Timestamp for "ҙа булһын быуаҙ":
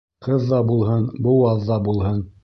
0.53-1.61